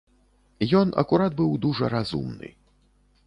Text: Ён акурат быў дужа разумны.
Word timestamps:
Ён 0.79 0.87
акурат 1.01 1.37
быў 1.41 1.53
дужа 1.65 1.91
разумны. 1.97 2.49